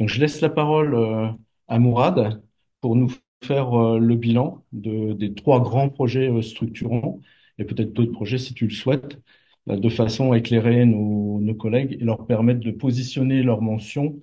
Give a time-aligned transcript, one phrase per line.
[0.00, 1.28] Donc, je laisse la parole euh,
[1.68, 2.42] à Mourad
[2.80, 3.12] pour nous
[3.44, 7.20] faire euh, le bilan de, des trois grands projets euh, structurants
[7.58, 9.18] et peut-être d'autres projets si tu le souhaites,
[9.66, 14.18] de façon à éclairer nos, nos collègues et leur permettre de positionner leurs mentions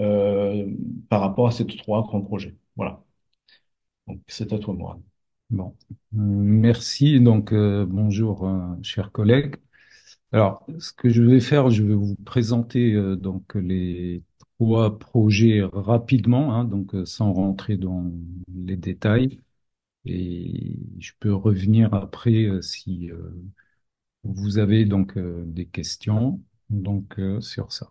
[0.00, 0.66] euh,
[1.08, 2.56] par rapport à ces trois grands projets.
[2.74, 3.00] Voilà.
[4.08, 5.00] Donc, c'est à toi, Mourad.
[5.50, 5.76] Bon,
[6.12, 7.20] merci.
[7.20, 8.50] Donc, bonjour,
[8.82, 9.54] chers collègues.
[10.32, 14.22] Alors, ce que je vais faire, je vais vous présenter donc les
[14.60, 18.12] trois projets rapidement, hein, donc euh, sans rentrer dans
[18.54, 19.40] les détails.
[20.04, 23.18] Et je peux revenir après euh, si euh,
[24.24, 27.90] vous avez donc des questions donc sur ça.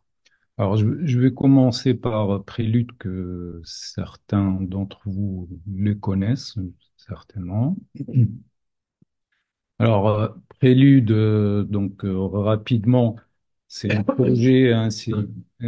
[0.58, 6.56] Alors, je, je vais commencer par Prélude que certains d'entre vous le connaissent
[6.98, 7.78] certainement.
[9.80, 13.16] Alors, Prélude, donc rapidement,
[13.70, 14.90] c'est un projet, un,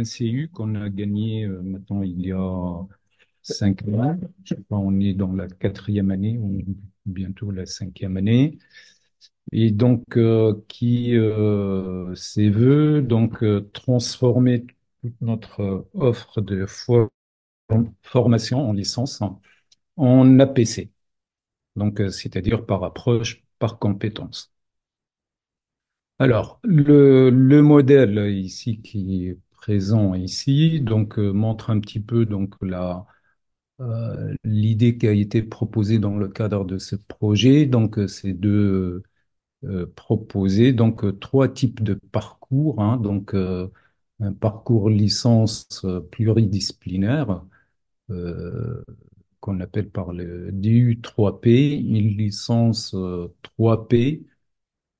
[0.04, 2.86] CU qu'on a gagné euh, maintenant il y a
[3.42, 4.18] cinq ans.
[4.44, 6.62] Je pas, on est dans la quatrième année, ou
[7.06, 8.58] bientôt la cinquième année,
[9.52, 14.66] et donc euh, qui euh, veut donc euh, transformer
[15.02, 17.10] toute notre offre de fo-
[18.02, 19.22] formation en licence
[19.96, 20.92] en APC,
[21.76, 24.51] donc c'est-à-dire par approche, par compétence.
[26.22, 30.80] Alors, le, le modèle ici qui est présent ici,
[31.18, 33.06] euh, montre un petit peu donc la
[33.80, 37.66] euh, l'idée qui a été proposée dans le cadre de ce projet.
[37.66, 39.02] Donc, euh, c'est de
[39.96, 42.80] proposer donc trois types de parcours.
[42.82, 42.96] hein.
[42.98, 47.44] donc, un parcours licence pluridisciplinaire
[49.40, 54.22] qu'on appelle par le DU 3P, une licence euh, 3P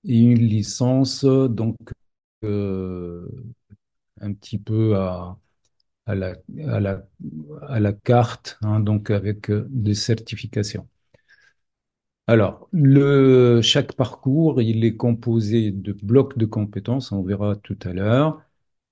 [0.05, 1.77] et une licence donc
[2.45, 3.29] euh,
[4.21, 5.39] un petit peu à,
[6.07, 10.89] la, carte, hein, donc avec euh, des certifications.
[12.27, 12.69] Alors,
[13.63, 18.43] chaque parcours, il est composé de blocs de compétences, on verra tout à l'heure,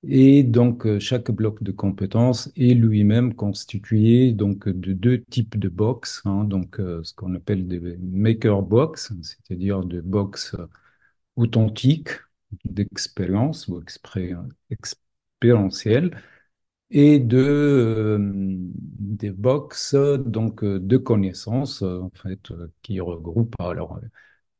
[0.02, 5.68] et donc euh, chaque bloc de compétences est lui-même constitué donc de deux types de
[5.68, 10.56] box, hein, donc ce qu'on appelle des maker box, c'est-à-dire des box
[11.36, 12.10] authentiques
[12.64, 13.82] d'expérience ou
[14.70, 16.10] expérientielles
[16.90, 22.52] et de euh, des box donc euh, de connaissances euh, en fait
[22.82, 23.54] qui regroupent.
[23.60, 24.00] Alors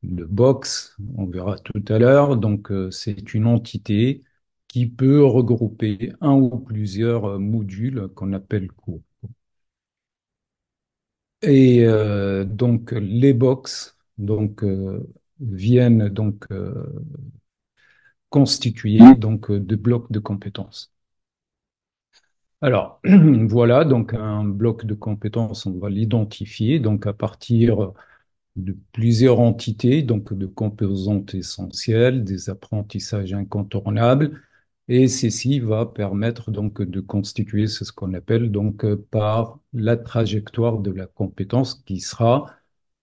[0.03, 4.23] le box on verra tout à l'heure donc c'est une entité
[4.67, 9.01] qui peut regrouper un ou plusieurs modules qu'on appelle cours.
[11.43, 11.85] Et
[12.45, 14.63] donc les box donc
[15.41, 16.85] viennent donc euh,
[18.29, 20.93] constituer donc euh, de blocs de compétences.
[22.61, 22.99] Alors,
[23.49, 26.79] voilà, donc un bloc de compétences, on va l'identifier.
[26.79, 27.93] Donc à partir
[28.55, 34.41] de plusieurs entités, donc de composantes essentielles, des apprentissages incontournables,
[34.87, 40.91] et ceci va permettre donc de constituer ce qu'on appelle donc par la trajectoire de
[40.91, 42.47] la compétence qui sera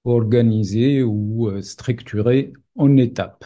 [0.08, 3.44] organisée ou euh, structurée en étapes.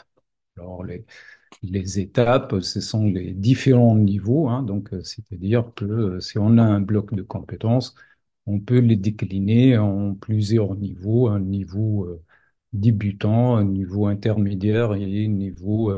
[1.63, 6.59] Les, étapes, ce sont les différents niveaux, hein, donc euh, c'est-à-dire que euh, si on
[6.59, 7.95] a un bloc de compétences,
[8.47, 12.09] on peut les décliner en plusieurs niveaux, un niveau
[12.73, 15.93] débutant, un niveau intermédiaire et un niveau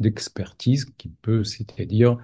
[0.00, 2.18] d'expertise qui peut, c'est-à-dire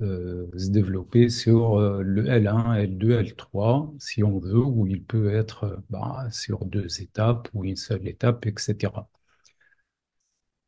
[0.00, 5.64] se développer sur euh, le L1, L2, L3, si on veut, ou il peut être
[5.64, 9.08] euh, bah, sur deux étapes ou une seule étape, etc.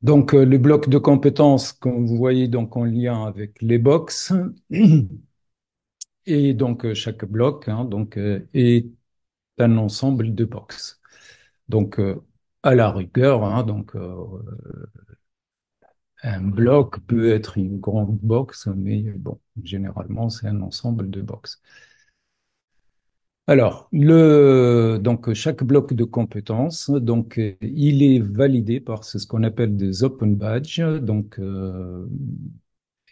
[0.03, 4.33] Donc, euh, le bloc de compétences, comme vous voyez, donc en lien avec les box,
[6.27, 8.87] et donc euh, chaque bloc hein, donc, euh, est
[9.59, 11.01] un ensemble de box.
[11.69, 12.23] Donc, euh,
[12.62, 14.25] à la rigueur, hein, donc, euh,
[16.22, 21.60] un bloc peut être une grande box, mais bon, généralement, c'est un ensemble de box.
[23.46, 29.76] Alors, le, donc, chaque bloc de compétences, donc, il est validé par ce qu'on appelle
[29.76, 30.81] des open badges.
[31.02, 32.06] Donc, euh,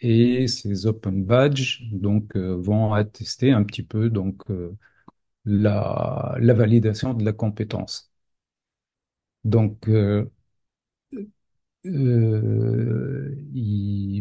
[0.01, 4.75] et ces open badges donc euh, vont attester un petit peu donc euh,
[5.45, 8.11] la, validation de la compétence.
[9.43, 9.89] Donc
[11.85, 13.35] euh,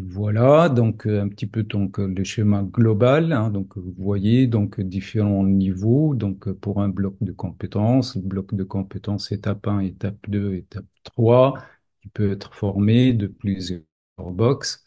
[0.06, 3.32] voilà donc euh, un petit peu donc euh, le schéma global.
[3.32, 3.50] hein.
[3.50, 6.14] donc vous voyez donc différents niveaux.
[6.14, 11.55] Donc pour un bloc de compétences, bloc de compétences étape 1, étape 2, étape 3,
[12.02, 13.82] qui peut être formé de plusieurs
[14.19, 14.84] box.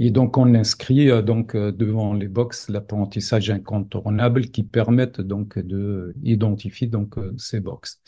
[0.00, 6.86] Et donc, on inscrit donc devant les box l'apprentissage incontournable qui permettent donc de identifier
[6.88, 8.02] donc ces box.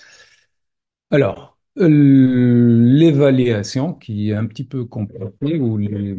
[1.11, 6.15] Alors, l'évaluation qui est un petit peu compliquée ou les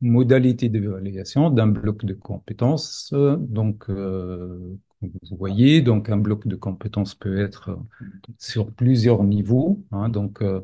[0.00, 3.10] modalités d'évaluation d'un bloc de compétences.
[3.14, 7.78] euh, Donc, euh, vous voyez, donc un bloc de compétences peut être
[8.38, 9.82] sur plusieurs niveaux.
[9.92, 10.08] hein.
[10.10, 10.60] donc, euh,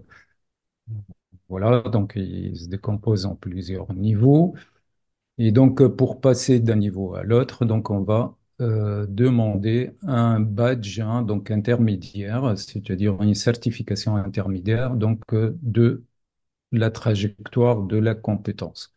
[1.49, 4.55] voilà, donc il se décompose en plusieurs niveaux.
[5.39, 10.41] Et donc, euh, pour passer d'un niveau à l'autre, donc on va euh, demander un
[10.41, 16.05] badge, hein, donc intermédiaire, c'est-à-dire une certification intermédiaire, donc euh, de
[16.73, 18.95] la trajectoire de la compétence.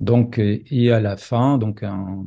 [0.00, 2.24] Donc, et, et à la fin, donc un,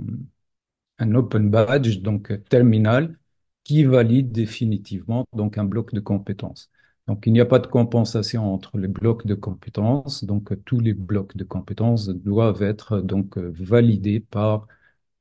[1.00, 3.18] un open badge, donc terminal,
[3.64, 6.70] qui valide définitivement donc un bloc de compétences.
[7.08, 10.24] Donc, il n'y a pas de compensation entre les blocs de compétences.
[10.24, 14.68] Donc, tous les blocs de compétences doivent être donc validés par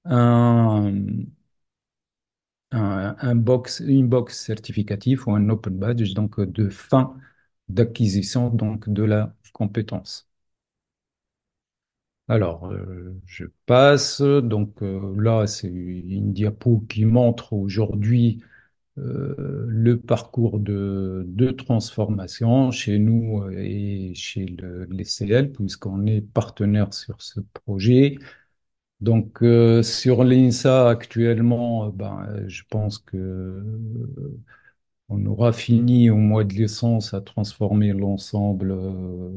[0.05, 1.27] un,
[2.73, 7.15] un, box, une box certificatif ou un open badge donc de fin
[7.69, 10.29] d'acquisition donc de la compétence.
[12.29, 14.21] Alors, euh, je passe.
[14.23, 18.43] Donc euh, là, c'est une diapo qui montre aujourd'hui
[18.99, 26.21] euh, le parcours de, de transformation chez nous et chez le, les CL, puisqu'on est
[26.23, 28.19] partenaire sur ce projet.
[29.01, 34.41] Donc, euh, sur l'INSA, actuellement, euh, ben, euh, je pense que euh,
[35.09, 39.31] on aura fini au mois de licence à transformer l'ensemble, euh,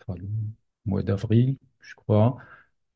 [0.00, 0.28] enfin, le
[0.86, 2.36] mois d'avril, je crois,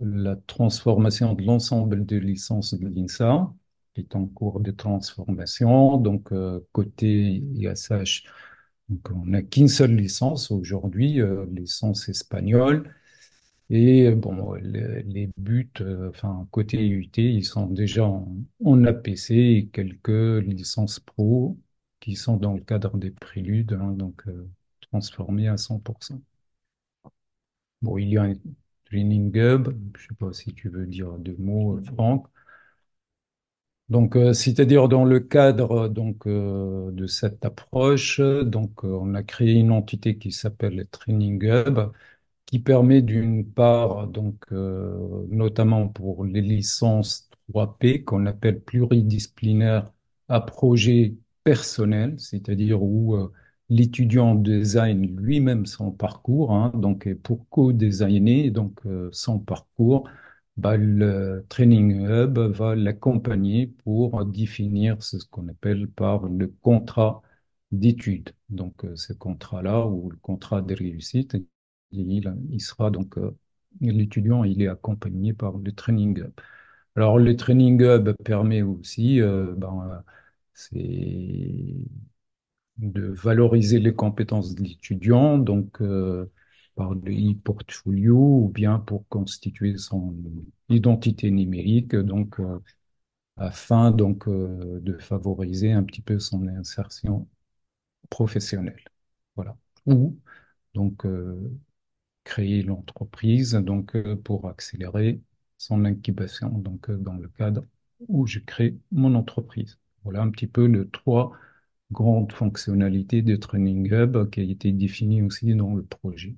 [0.00, 3.52] la transformation de l'ensemble des licences de l'INSA,
[3.94, 5.98] qui est en cours de transformation.
[5.98, 8.24] Donc, euh, côté ISH,
[9.14, 11.20] on n'a qu'une seule licence aujourd'hui,
[11.52, 12.90] licence espagnole.
[13.72, 19.68] Et euh, bon, les, buts, euh, enfin, côté IUT, ils sont déjà en, APC et
[19.72, 21.58] quelques licences pro
[22.00, 24.46] qui sont dans le cadre des préludes, hein, donc euh,
[24.90, 26.20] transformées à 100%.
[27.82, 28.34] Bon, il y a un
[28.86, 32.26] training hub, je sais pas si tu veux dire deux mots, euh, Franck.
[33.88, 40.16] Donc, c'est-à-dire dans le cadre donc de cette approche, donc on a créé une entité
[40.16, 41.92] qui s'appelle le Training Hub
[42.52, 49.90] qui permet d'une part, donc, euh, notamment pour les licences 3P qu'on appelle pluridisciplinaires
[50.28, 51.14] à projet
[51.44, 53.32] personnel, c'est-à-dire où euh,
[53.70, 60.08] l'étudiant design lui-même son parcours, hein, donc et pour co-designer donc euh, son parcours,
[60.58, 67.22] bah, le Training Hub va l'accompagner pour définir ce qu'on appelle par le contrat
[67.72, 68.30] d'études.
[68.50, 71.36] Donc, ce contrat-là ou le contrat de réussite
[71.92, 73.36] il, sera donc, euh,
[73.80, 76.32] l'étudiant, il est accompagné par le Training Hub.
[76.96, 80.12] Alors, le Training Hub permet aussi, euh, ben, euh,
[80.54, 81.76] c'est
[82.78, 85.78] de valoriser les compétences de l'étudiant, donc
[86.74, 90.14] par le e-portfolio ou bien pour constituer son
[90.68, 92.40] identité numérique, donc
[93.36, 97.28] afin donc de favoriser un petit peu son insertion
[98.10, 98.84] professionnelle.
[99.36, 99.56] Voilà.
[102.24, 105.20] Créer l'entreprise donc euh, pour accélérer
[105.58, 107.64] son incubation donc euh, dans le cadre
[108.08, 109.78] où je crée mon entreprise.
[110.04, 111.32] Voilà un petit peu les trois
[111.92, 116.34] grandes fonctionnalités de Training Hub qui a été définies aussi dans le projet.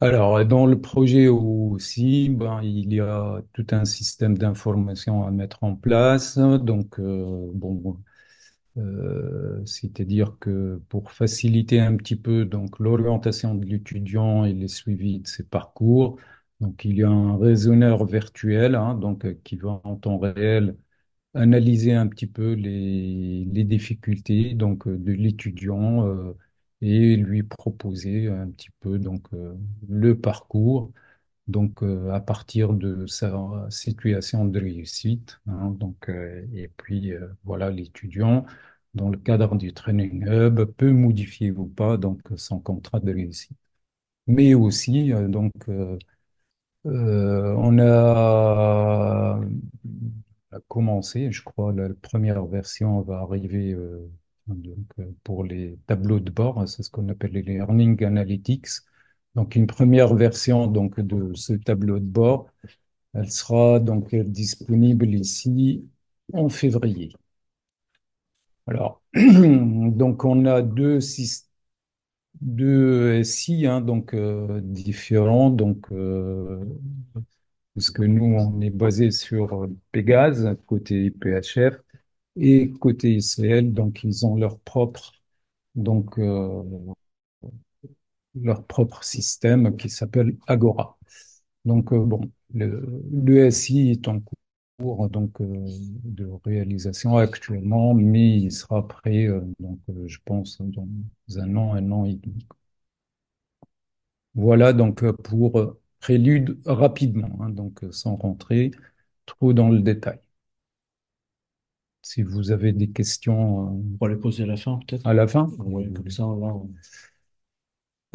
[0.00, 5.64] Alors, dans le projet aussi, ben, il y a tout un système d'information à mettre
[5.64, 6.38] en place.
[6.38, 7.96] Donc, euh, bon,
[8.76, 15.20] euh, c'est-à-dire que pour faciliter un petit peu donc l'orientation de l'étudiant et les suivis
[15.20, 16.18] de ses parcours,
[16.60, 20.76] donc il y a un raisonneur virtuel hein, donc qui va en temps réel
[21.34, 26.32] analyser un petit peu les, les difficultés donc de l'étudiant euh,
[26.80, 29.54] et lui proposer un petit peu donc euh,
[29.88, 30.92] le parcours
[31.48, 35.40] donc euh, à partir de sa situation de réussite.
[35.46, 38.46] hein, donc, euh, et puis euh, voilà, l'étudiant,
[38.94, 43.56] dans le cadre du Training Hub, peut modifier ou pas donc son contrat de réussite.
[44.26, 45.52] Mais aussi, donc,
[46.84, 49.40] on a,
[50.68, 53.76] commencé, je crois, la première version va arriver
[55.24, 58.68] pour les tableaux de bord, c'est ce qu'on appelle les Learning Analytics.
[59.34, 62.48] Donc, une première version donc, de ce tableau de bord,
[63.14, 65.88] elle sera donc disponible ici
[66.34, 67.12] en février.
[68.66, 71.48] Alors, donc on a deux systèmes
[72.40, 76.64] deux SI, hein, donc euh, différents, donc euh,
[77.74, 81.80] parce que nous on est basé sur Pégase côté PHF
[82.36, 85.12] et côté ICL, donc ils ont leur propre
[85.74, 86.62] donc euh,
[88.40, 90.98] leur propre système qui s'appelle Agora.
[91.64, 92.20] Donc euh, bon,
[92.54, 94.20] le, le SI est en
[94.78, 95.46] cours donc euh,
[96.04, 100.88] de réalisation actuellement, mais il sera prêt euh, donc je pense dans
[101.38, 102.46] un an, un an et demi.
[104.36, 108.70] Voilà donc pour prélude rapidement, hein, donc sans rentrer
[109.26, 110.20] trop dans le détail.
[112.02, 113.36] Si vous avez des questions
[113.68, 115.04] On va les poser à la fin, peut-être.
[115.06, 115.48] à la fin.
[115.58, 116.70] Oui, comme ça, là, on-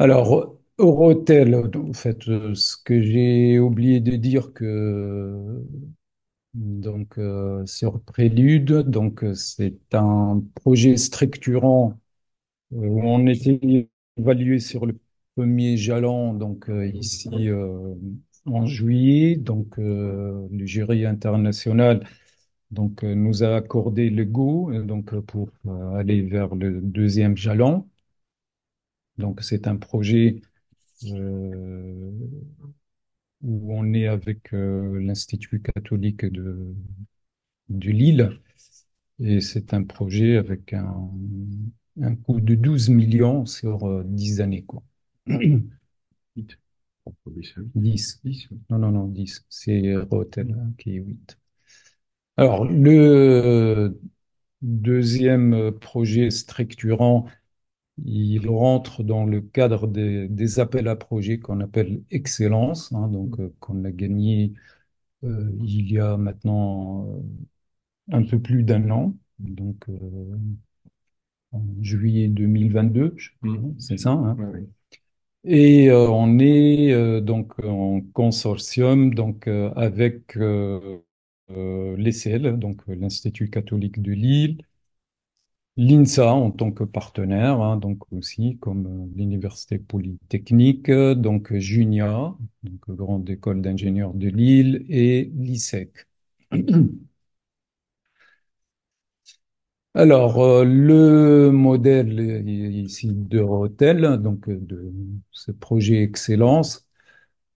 [0.00, 5.62] Alors, Eurotel, en fait, euh, ce que j'ai oublié de dire que
[6.54, 11.98] donc euh, sur Prélude, donc euh, c'est un projet structurant
[12.72, 14.98] où on était évalué sur le
[15.36, 17.30] premier jalon, donc ici
[18.46, 22.06] en juillet, donc le jury international
[22.70, 25.50] donc nous a accordé le go euh, donc pour
[25.96, 27.89] aller vers le deuxième jalon.
[29.20, 30.42] Donc c'est un projet
[31.06, 32.12] euh,
[33.42, 36.74] où on est avec euh, l'Institut catholique de,
[37.68, 38.40] de Lille.
[39.20, 41.10] Et c'est un projet avec un,
[42.02, 44.82] un coût de 12 millions sur euh, 10 années, quoi.
[46.36, 46.58] Vite.
[47.26, 47.70] Oui, c'est oui.
[47.74, 48.20] 10.
[48.24, 48.60] Dix, oui.
[48.70, 49.44] Non, non, non, 10.
[49.48, 51.38] C'est Rotel hein, qui est 8.
[52.36, 54.00] Alors, le
[54.62, 57.26] deuxième projet structurant,
[58.04, 63.38] il rentre dans le cadre des, des appels à projets qu'on appelle Excellence, hein, donc
[63.40, 64.54] euh, qu'on a gagné
[65.24, 67.22] euh, il y a maintenant euh,
[68.12, 70.38] un peu plus d'un an, donc euh,
[71.52, 73.76] en juillet 2022, je crois, Mhm.
[73.78, 74.34] c'est ça, hein.
[74.38, 74.66] Ouais, ouais.
[75.44, 84.58] Et on est donc en consortium donc avec l'ECL, donc l'Institut catholique de Lille,
[85.80, 92.36] l'INSA en tant que partenaire, hein, donc aussi comme euh, l'Université polytechnique, euh, donc Junia,
[92.62, 96.06] donc Grande École d'ingénieurs de Lille, et l'ISEC.
[99.94, 104.92] Alors, euh, le modèle ici de Rotel, donc de
[105.32, 106.86] ce projet Excellence,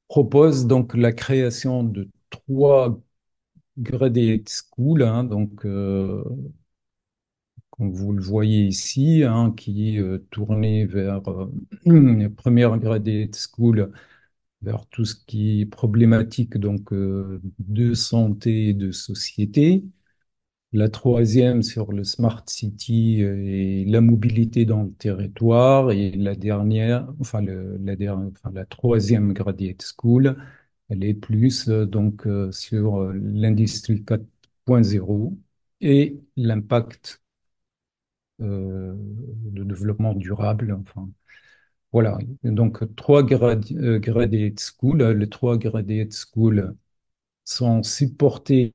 [0.08, 3.00] propose donc la création de trois
[3.78, 5.66] graduate schools, hein, donc
[7.76, 11.50] comme vous le voyez ici, hein, qui est euh, tourné vers euh,
[11.86, 13.92] la première graduate school
[14.62, 19.84] vers tout ce qui est problématique donc euh, de santé et de société.
[20.72, 25.92] La troisième sur le Smart City et la mobilité dans le territoire.
[25.92, 27.78] Et la dernière, enfin, le-
[28.52, 30.36] la troisième Graduate School,
[30.88, 35.38] elle est plus donc sur l'industrie 4.0
[35.80, 37.22] et l'impact
[38.40, 40.76] de développement durable.
[40.80, 41.08] Enfin,
[41.92, 42.18] voilà.
[42.44, 45.02] Donc, trois grad- euh, Graduate School.
[45.02, 46.76] Les trois Graduate School
[47.44, 48.74] sont supportés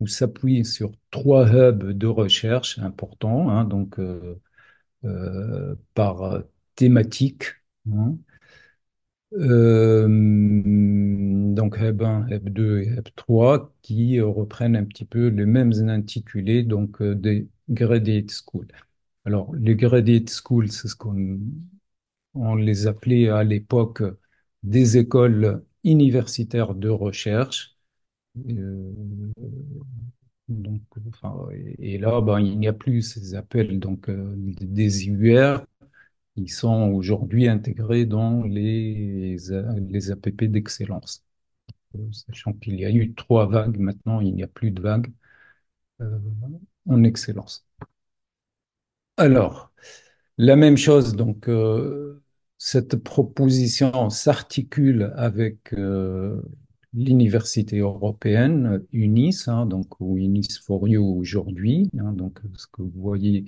[0.00, 4.40] ou s'appuient sur trois hubs de recherche importants, hein, donc euh,
[5.04, 6.40] euh, par euh,
[6.76, 7.46] thématique.
[7.92, 8.16] hein.
[9.34, 10.08] Euh,
[11.54, 15.46] donc Hub 1, Hub 2 et Hub 3 qui euh, reprennent un petit peu les
[15.46, 18.68] mêmes intitulés donc euh, des Graduate School.
[19.24, 21.40] Alors les Graduate Schools, c'est ce qu'on
[22.34, 24.02] on les appelait à l'époque
[24.62, 27.76] des écoles universitaires de recherche.
[28.50, 28.92] Euh,
[30.48, 31.48] donc, enfin,
[31.78, 35.64] et, là, ben, il n'y a plus ces appels donc, euh, des IUR
[36.36, 39.36] qui sont aujourd'hui intégrés dans les,
[39.88, 41.24] les APP d'excellence.
[41.96, 45.12] Euh, Sachant qu'il y a eu trois vagues, maintenant il n'y a plus de vagues
[46.02, 46.18] euh,
[46.90, 47.66] en excellence.
[49.16, 49.72] Alors,
[50.38, 52.22] la même chose, donc, euh,
[52.58, 56.40] cette proposition s'articule avec euh,
[56.94, 62.92] l'université européenne UNIS, hein, donc ou UNIS for You aujourd'hui, hein, donc ce que vous
[62.94, 63.44] voyez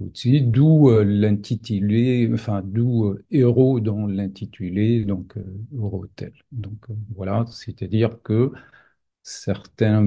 [0.00, 5.42] au-dessus, d'où euh, l'intitulé, enfin d'où euh, héros dans l'intitulé, donc euh,
[5.74, 6.32] Eurotel.
[6.52, 8.52] Donc voilà, c'est-à-dire que
[9.22, 10.06] certains,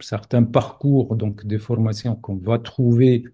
[0.00, 3.24] certains parcours, donc des formations qu'on va trouver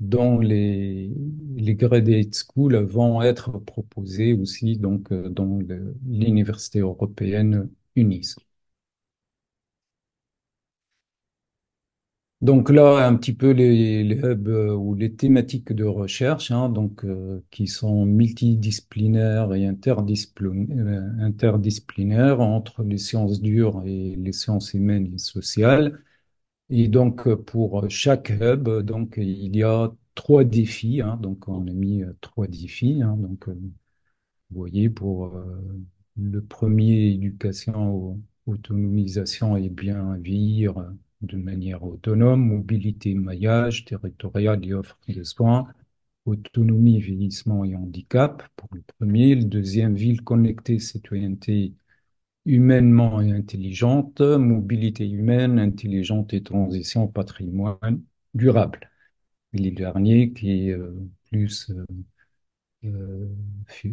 [0.00, 1.10] dans les,
[1.56, 5.58] les graduate schools vont être proposés aussi donc euh, dans
[6.06, 8.36] l'université européenne UNIS.
[12.42, 17.04] Donc là, un petit peu les, hubs euh, ou les thématiques de recherche, hein, donc,
[17.04, 25.12] euh, qui sont multidisciplinaires et euh, interdisciplinaires entre les sciences dures et les sciences humaines
[25.14, 26.02] et sociales.
[26.70, 31.02] Et donc, euh, pour chaque hub, donc, il y a trois défis.
[31.02, 31.18] hein.
[31.22, 33.02] donc, on a mis trois défis.
[33.02, 33.16] hein.
[33.18, 33.72] donc, vous
[34.50, 35.32] voyez, pour
[36.16, 40.16] le premier, éducation, au- autonomisation et bien
[40.78, 40.90] euh,
[41.22, 45.68] de manière autonome, mobilité, maillage territorial et offre de soins,
[46.26, 49.34] autonomie, vieillissement et handicap pour le premier.
[49.34, 51.74] Le deuxième, ville connectée, citoyenneté
[52.44, 58.02] humainement et intelligente, mobilité humaine, intelligente et transition patrimoine
[58.34, 58.90] durable.
[59.52, 60.94] Et le dernier qui est euh,
[61.30, 61.84] plus euh,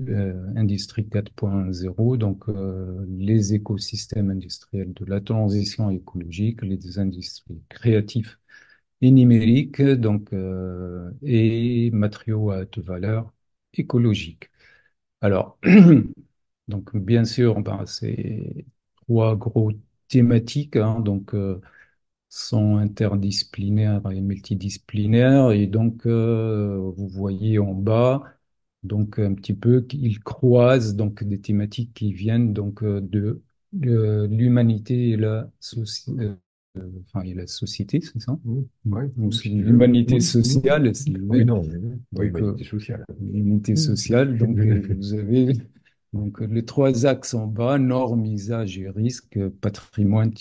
[0.10, 8.38] euh, Industrie 4.0, donc euh, les écosystèmes industriels de la transition écologique, les industries créatives
[9.02, 13.34] et numériques, donc, euh, et matériaux à haute valeur
[13.76, 14.50] écologique.
[15.22, 15.60] Alors,
[16.70, 18.66] donc bien sûr, ben, c'est
[18.96, 19.72] trois gros
[20.10, 21.34] thématiques, hein, donc
[22.30, 25.52] sont interdisciplinaires et multidisciplinaires.
[25.52, 28.24] Et donc, vous voyez en bas,
[28.84, 33.42] donc un petit peu qu'ils croisent donc des thématiques qui viennent donc euh, de
[33.86, 36.36] euh, l'humanité et la soci- euh,
[37.02, 38.38] enfin, et la société, c'est ça?
[38.46, 39.12] Oui,
[39.58, 40.94] l'humanité sociale,
[41.30, 43.06] oui, non, mais oui, oui, donc, euh, humanité sociale.
[43.22, 44.38] l'unité sociale.
[44.38, 45.54] Donc, vous avez
[46.14, 50.32] donc, les trois axes en bas, normes, usage et risque, euh, patrimoine,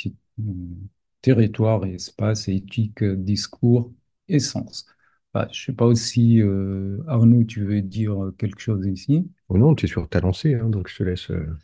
[1.21, 3.93] territoire et espace, éthique, discours
[4.29, 4.87] et sens.
[5.35, 9.27] Bah, je sais pas si euh, Arnaud, tu veux dire quelque chose ici.
[9.49, 11.31] Oh non, tu es sur ta lancée, hein, donc je te laisse.
[11.31, 11.57] euh,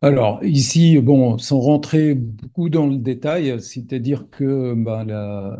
[0.00, 5.58] Alors, ici, bon, sans rentrer beaucoup dans le détail, c'est-à-dire que bah, la,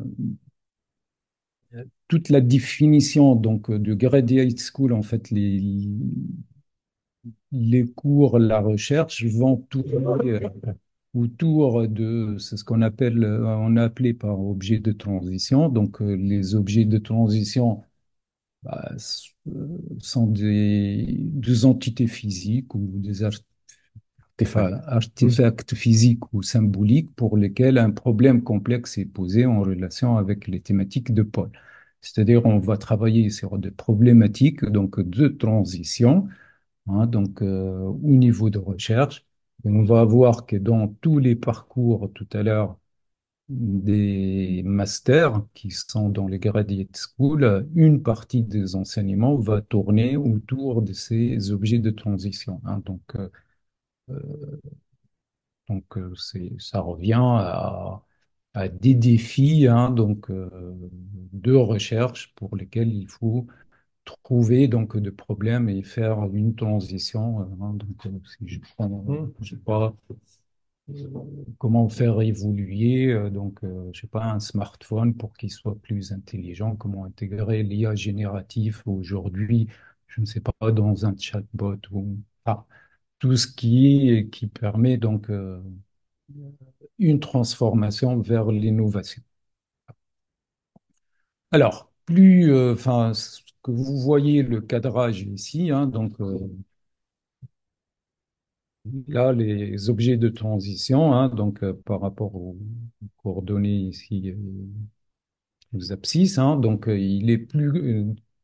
[2.08, 5.60] toute la définition donc, de graduate school, en fait, les,
[7.52, 10.40] les cours, la recherche vont tourner euh,
[11.14, 15.68] autour de c'est ce qu'on appelle, euh, on a appelé par objet de transition.
[15.68, 17.82] Donc, euh, les objets de transition
[18.62, 18.92] bah,
[19.48, 23.22] euh, sont des, des entités physiques ou des
[24.86, 30.60] artefacts physiques ou symboliques pour lesquels un problème complexe est posé en relation avec les
[30.60, 31.50] thématiques de Paul.
[32.00, 36.28] C'est-à-dire, on va travailler sur des problématiques donc de transition
[36.88, 39.26] hein, donc euh, au niveau de recherche.
[39.64, 42.78] On va voir que dans tous les parcours tout à l'heure
[43.48, 50.82] des masters qui sont dans les graduate school, une partie des enseignements va tourner autour
[50.82, 52.60] de ces objets de transition.
[52.64, 52.82] hein.
[52.86, 53.30] donc, euh,
[55.96, 58.02] euh, c'est, ça revient à,
[58.80, 60.50] des défis hein, donc, euh,
[61.32, 63.46] de recherche pour lesquels il faut
[64.04, 67.40] trouver donc de problèmes et faire une transition.
[67.42, 67.74] euh, hein.
[67.74, 69.32] donc, euh, si je prends, Mm.
[69.40, 69.94] je sais pas,
[71.58, 73.60] comment faire évoluer, euh, donc,
[73.92, 79.68] je sais pas, un smartphone pour qu'il soit plus intelligent, comment intégrer l'IA génératif aujourd'hui,
[80.06, 82.64] je ne sais pas, dans un chatbot ou ah,
[83.18, 85.62] tout ce qui, qui permet donc euh,
[86.98, 89.22] une transformation vers l'innovation.
[91.50, 93.12] Alors, plus, enfin,
[93.62, 96.38] que vous voyez le cadrage ici, hein, donc euh,
[99.08, 102.56] là, les objets de transition, hein, donc euh, par rapport aux
[103.22, 104.36] coordonnées ici, euh,
[105.74, 107.72] aux abscisses, hein, donc il est plus,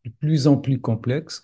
[0.04, 1.42] de plus en plus complexe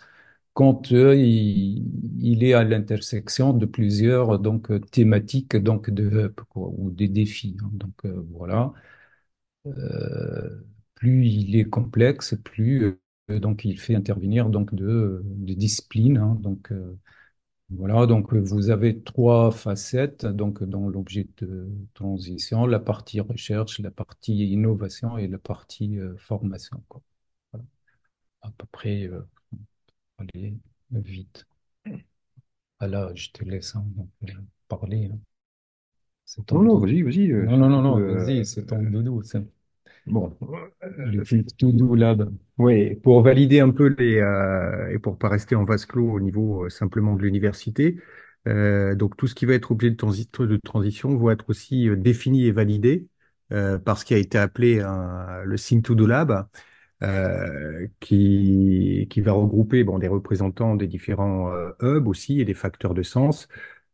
[0.55, 7.09] quand il, est à l'intersection de plusieurs donc thématiques donc de hub, quoi, ou des
[7.09, 7.57] défis.
[7.65, 7.71] hein.
[7.73, 7.95] donc
[8.33, 8.73] voilà.
[10.97, 16.19] Plus il est complexe, plus donc il fait intervenir donc de, de disciplines.
[16.19, 16.37] hein.
[16.41, 16.97] donc euh,
[17.71, 23.81] voilà, donc euh, vous avez trois facettes donc dans l'objet de transition, la partie recherche,
[23.81, 26.83] la partie innovation et la partie euh, formation.
[26.89, 27.03] Quoi.
[27.53, 27.67] Voilà.
[28.43, 29.23] À peu près, euh,
[30.19, 30.57] allez,
[30.91, 31.47] vite.
[32.79, 34.33] Ah là, je te laisse hein, donc, euh,
[34.69, 35.11] parler.
[35.13, 35.19] hein.
[36.51, 37.31] Non, non, vas-y, vas-y.
[37.33, 39.23] euh, Non, non, non, non, euh, vas-y, c'est ton doudou.
[40.07, 40.37] Bon,
[40.99, 42.17] le truc tout doux là.
[42.59, 46.21] Oui, pour valider un peu les euh, et pour pas rester en vase clos au
[46.21, 47.99] niveau euh, simplement de l'université,
[48.47, 51.89] euh, donc tout ce qui va être objet de, transi- de transition va être aussi
[51.89, 53.09] euh, défini et validé
[53.53, 56.47] euh, par ce qui a été appelé un- le Think to Do Lab,
[57.03, 62.55] euh, qui qui va regrouper bon des représentants des différents euh, hubs aussi et des
[62.55, 63.49] facteurs de sens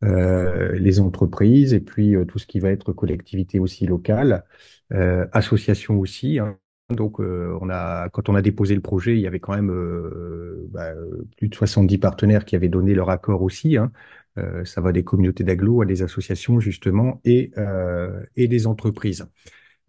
[0.05, 4.45] euh, les entreprises et puis euh, tout ce qui va être collectivité aussi locale,
[4.93, 6.39] euh, association aussi.
[6.39, 6.59] hein.
[6.91, 9.71] Donc, euh, on a, quand on a déposé le projet, il y avait quand même
[9.71, 10.91] euh, bah,
[11.37, 13.77] plus de 70 partenaires qui avaient donné leur accord aussi.
[13.77, 13.93] hein.
[14.39, 19.27] Euh, ça va des communautés d'agglos à des associations justement et, euh, et des entreprises.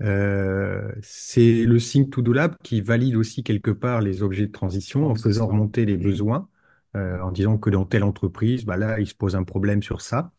[0.02, 4.52] Euh, c'est le Think to Do Lab qui valide aussi quelque part les objets de
[4.52, 6.50] transition en faisant remonter les besoins,
[6.96, 10.02] euh, en disant que dans telle entreprise, bah là, il se pose un problème sur
[10.02, 10.32] ça.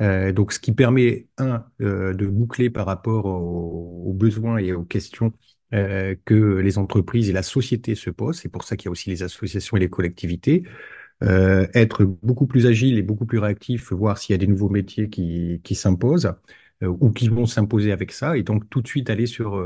[0.00, 4.84] Euh, donc, ce qui permet, un, euh, de boucler par rapport aux, besoins et aux
[4.84, 5.32] questions
[5.74, 8.40] euh, que les entreprises et la société se posent.
[8.40, 10.64] C'est pour ça qu'il y a aussi les associations et les collectivités.
[11.22, 15.10] Être beaucoup plus agile et beaucoup plus réactif, voir s'il y a des nouveaux métiers
[15.10, 16.32] qui, s'imposent
[16.82, 19.62] ou qui vont s'imposer avec ça, et donc tout de suite aller sur,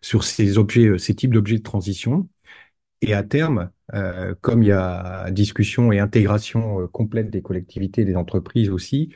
[0.00, 2.26] sur ces objets, ces types d'objets de transition.
[3.02, 3.70] Et à terme,
[4.40, 9.10] comme il y a discussion et intégration complète des collectivités, des entreprises aussi,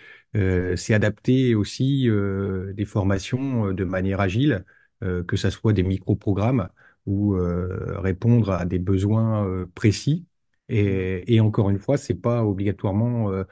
[0.76, 4.64] c'est adapter aussi euh, des formations euh, de manière agile,
[5.02, 6.68] euh, que ça soit des micro-programmes
[7.06, 10.26] ou euh, répondre à des besoins euh, précis.
[10.70, 13.44] Et, encore une fois, c'est pas obligatoirement euh,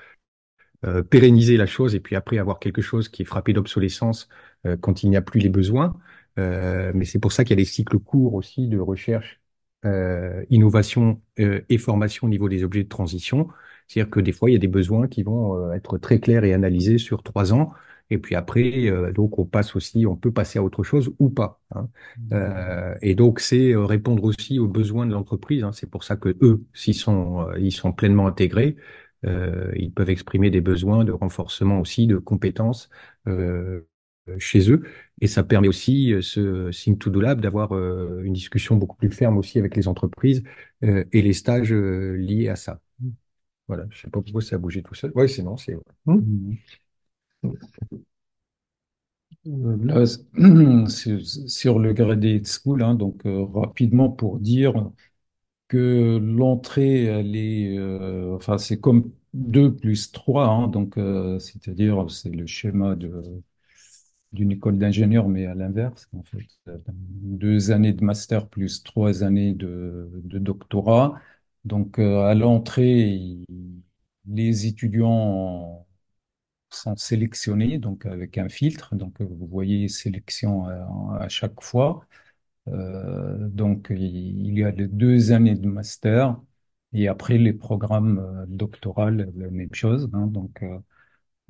[0.85, 4.29] euh, pérenniser la chose et puis après avoir quelque chose qui est frappé d'obsolescence
[4.67, 5.97] euh, quand il n'y a plus les besoins.
[6.39, 9.41] Euh, mais c'est pour ça qu'il y a des cycles courts aussi de recherche,
[9.85, 13.49] euh, innovation euh, et formation au niveau des objets de transition.
[13.89, 16.45] C'est-à-dire que des fois, il y a des besoins qui vont euh, être très clairs
[16.45, 17.73] et analysés sur trois ans.
[18.11, 21.29] Et puis après, euh, donc on passe aussi, on peut passer à autre chose ou
[21.31, 21.61] pas.
[21.75, 21.89] hein.
[22.33, 25.65] Euh, et donc c'est répondre aussi aux besoins de l'entreprise.
[25.65, 25.73] hein.
[25.73, 28.77] C'est pour ça que eux, s'ils sont, ils sont pleinement intégrés,
[29.25, 32.89] euh, ils peuvent exprimer des besoins de renforcement aussi de compétences
[34.39, 34.83] chez eux.
[35.21, 39.39] Et ça permet aussi, ce Think to Do Lab, d'avoir une discussion beaucoup plus ferme
[39.39, 40.43] aussi avec les entreprises
[40.83, 42.81] et les stages liés à ça.
[43.69, 45.13] Voilà, je sais pas pourquoi ça a bougé tout seul.
[45.15, 45.77] Ouais, c'est non, c'est...
[49.47, 50.05] Euh, Là,
[51.49, 54.91] sur le Graduate School, hein, donc euh, rapidement pour dire
[55.69, 60.95] que l'entrée, elle est, euh, enfin, c'est comme 2 plus 3, hein, donc
[61.41, 63.23] c'est-à-dire c'est le schéma de,
[64.33, 66.47] d'une école d'ingénieur, mais à l'inverse, en fait,
[66.97, 71.15] deux années de master plus trois années de, de doctorat.
[71.67, 73.39] Donc euh, à l'entrée,
[74.27, 75.87] les étudiants
[76.71, 78.95] sont sélectionnés donc avec un filtre.
[78.97, 82.07] Donc vous voyez sélection à, à chaque fois.
[82.69, 86.41] Euh, donc il y a les deux années de master
[86.95, 90.11] et après les programmes euh, doctoraux, la même chose.
[90.15, 90.27] hein.
[90.29, 90.79] donc euh,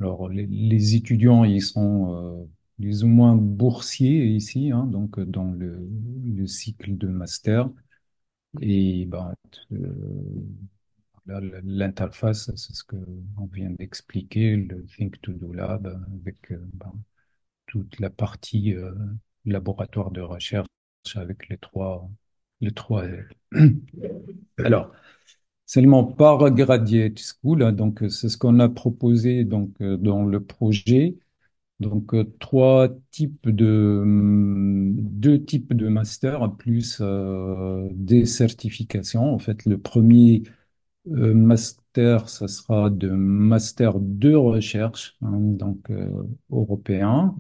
[0.01, 2.47] alors les, les étudiants ils sont euh,
[2.79, 5.89] plus ou moins boursiers ici, hein, donc euh, dans le,
[6.25, 7.69] le cycle de master.
[8.61, 9.35] Et ben,
[9.73, 9.79] euh,
[11.29, 12.97] L'interface, c'est ce que
[13.37, 16.93] on vient d'expliquer, le Think to Do Lab, avec euh, ben,
[17.67, 18.93] toute la partie euh,
[19.45, 20.69] laboratoire de recherche
[21.17, 22.09] avec les trois,
[22.61, 23.05] les trois.
[24.59, 24.93] Alors,
[25.67, 30.45] seulement par Graduate School, hein, donc c'est ce qu'on a proposé donc euh, dans le
[30.45, 31.17] projet.
[31.81, 39.33] Donc euh, trois types de hum, deux types de master plus euh, des certifications.
[39.35, 40.43] En fait, le premier
[41.09, 45.91] euh, master, ça sera de master de recherche, hein, donc
[46.51, 47.35] européen.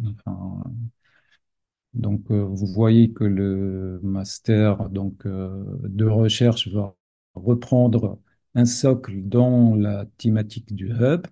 [1.94, 6.94] Donc, vous voyez que le master de recherche va
[7.34, 8.18] reprendre
[8.54, 11.26] un socle dans la thématique du hub,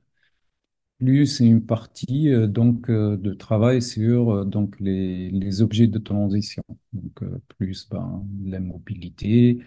[1.05, 5.99] plus une partie euh, donc euh, de travail sur euh, donc les, les objets de
[5.99, 6.63] transition.
[6.93, 9.59] Donc, plus ben, la mobilité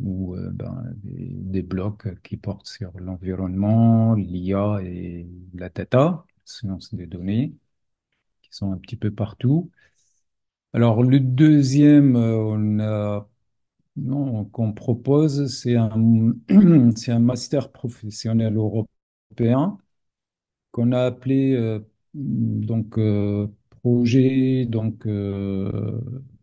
[0.00, 7.54] ou ben, des, blocs qui portent sur l'environnement, l'IA et la data, sciences des données,
[8.42, 9.70] qui sont un petit peu partout.
[10.72, 13.28] Alors, le deuxième on a,
[14.52, 16.32] qu'on propose, c'est un,
[16.96, 19.78] c'est un master professionnel européen
[20.76, 21.80] qu'on a appelé euh,
[22.14, 23.48] donc euh,
[23.82, 26.00] projet donc euh,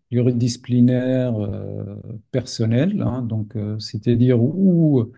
[0.09, 1.35] pluridisciplinaire
[2.31, 5.11] personnel, hein, donc c'est-à-dire où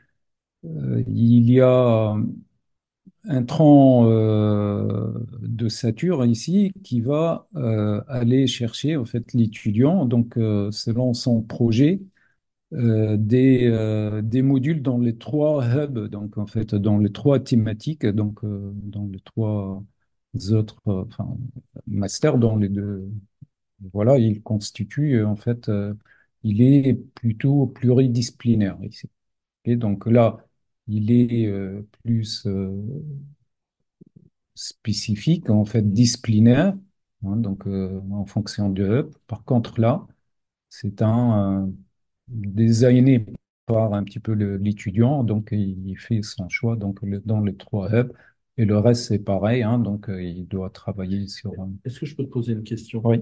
[0.64, 2.16] il y a
[3.28, 7.48] un tronc de Saturne ici qui va
[8.08, 10.06] aller chercher en fait l'étudiant.
[10.06, 12.00] Donc selon son projet
[12.76, 17.40] euh, des euh, des modules dans les trois hubs donc en fait dans les trois
[17.40, 19.84] thématiques donc euh, dans les trois
[20.52, 21.38] autres enfin
[21.88, 23.08] masters dans les deux
[23.94, 25.72] voilà il constitue en fait
[26.44, 29.10] il est plutôt pluridisciplinaire ici
[29.66, 30.38] et donc là
[30.88, 31.52] il est
[32.04, 32.46] plus
[34.56, 36.76] spécifiques, en fait disciplinaires,
[37.26, 39.16] hein, donc en fonction de hub.
[39.28, 40.06] Par contre, là,
[40.70, 41.72] c'est un
[42.28, 43.26] designé
[43.66, 47.90] par un petit peu l'étudiant, donc il, fait son choix donc le- dans les trois
[47.92, 48.12] hubs.
[48.58, 51.52] Et le reste, c'est pareil, hein, donc euh, il doit travailler sur...
[51.84, 53.02] Est-ce que je peux te poser une question?
[53.04, 53.22] Oui,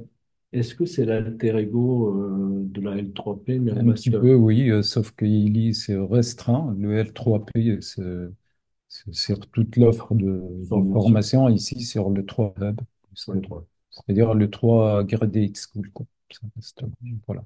[0.51, 4.83] Est-ce que c'est l'alter ego euh, de la L3P, mais un petit peu, oui, euh,
[4.83, 6.75] sauf qu'il y c'est restreint.
[6.77, 11.49] Le L3P, c'est sur toute l'offre de, de Formation.
[11.49, 12.79] ici sur le 3 hub.
[13.15, 16.05] C'est-à-dire le 3 Graduate School, quoi.
[16.31, 16.83] Ça reste,
[17.27, 17.43] voilà.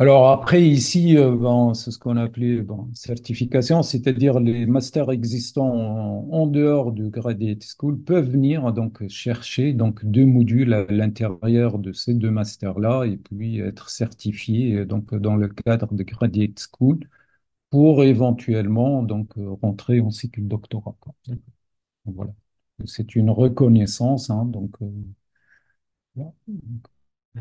[0.00, 5.66] Alors après, ici, euh, c'est ce qu'on appelait certification, c'est-à-dire les masters existants
[6.30, 11.92] en, dehors du Graduate School peuvent venir donc chercher donc deux modules à l'intérieur de
[11.92, 17.00] ces deux masters-là et puis être certifiés euh, donc dans le cadre de Graduate School
[17.70, 19.32] pour éventuellement donc
[19.62, 20.96] rentrer en cycle doctorat.
[22.06, 22.32] voilà.
[22.86, 24.50] C'est une reconnaissance, hein,
[26.16, 27.40] euh,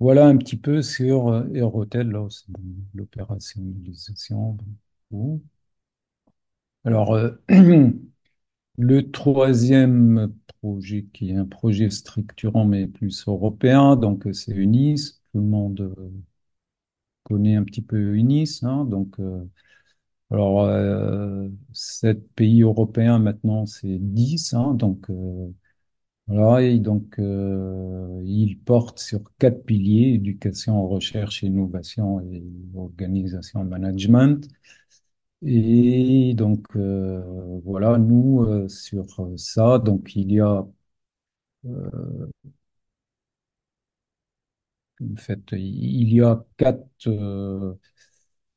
[0.00, 1.28] voilà un petit peu sur
[2.48, 2.60] bon,
[2.94, 4.56] l'opérationnalisation.
[6.84, 7.30] Alors, euh,
[8.78, 15.20] le troisième projet, qui est un projet structurant, mais plus européen, donc euh, c'est UNIS.
[15.32, 16.10] Tout le monde euh,
[17.24, 18.60] connaît un petit peu UNIS.
[18.62, 19.16] hein, donc,
[20.30, 20.68] alors,
[21.72, 24.54] sept pays européens maintenant, c'est 10.
[24.54, 25.08] hein, donc,
[26.30, 32.42] Voilà, et donc euh, il porte sur quatre piliers, éducation, recherche, innovation et
[32.76, 34.46] organisation management.
[35.42, 37.22] Et donc euh,
[37.64, 40.66] voilà, nous euh, sur ça, donc il y a
[45.02, 46.86] en fait il y a quatre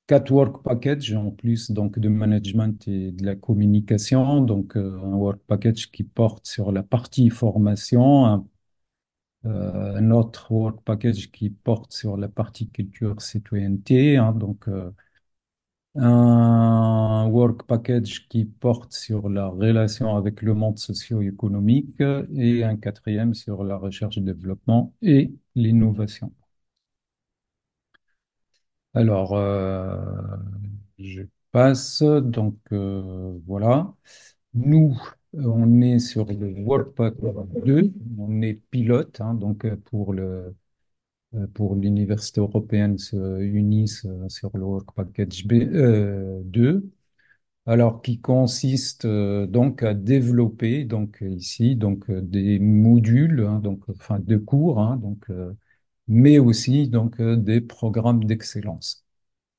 [0.07, 4.41] quatre work packages en plus donc de management et de la communication.
[4.41, 8.45] Donc euh, un work package qui porte sur la partie formation, un
[9.45, 14.91] Euh, un autre work package qui porte sur la partie culture citoyenneté, hein, donc euh,
[15.95, 21.99] un work package qui porte sur la relation avec le monde socio-économique
[22.35, 26.31] et un quatrième sur la recherche et développement et l'innovation.
[28.93, 29.97] Alors, euh,
[30.99, 33.93] je passe, donc euh, voilà.
[34.53, 34.97] Nous,
[35.33, 39.75] on est sur le work package 2, on est pilote, hein, donc euh,
[41.53, 46.89] pour l'Université européenne se unissent sur le Work Package B, euh, 2,
[47.65, 54.37] alors qui consiste donc à développer donc ici donc des modules, hein, donc enfin de
[54.37, 55.25] cours, hein, donc
[56.07, 59.05] mais aussi donc euh, des programmes d'excellence.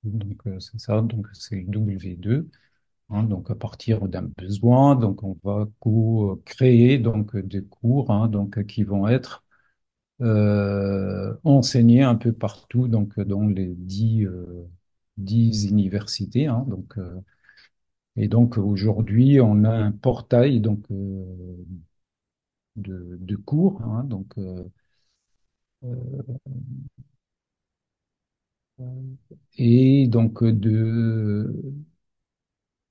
[0.05, 2.51] Donc euh, c'est ça, donc c'est le W2.
[3.11, 5.69] hein, donc à partir d'un besoin, donc on va
[6.45, 9.45] créer donc des cours hein, donc qui vont être
[10.23, 14.69] euh, enseigné un peu partout, donc dans les dix, euh,
[15.19, 16.47] dix universités.
[16.47, 17.21] hein, donc, euh,
[18.17, 20.85] et donc aujourd'hui, on a un portail donc,
[22.77, 24.35] de, de cours, hein, donc,
[29.57, 31.53] et donc de,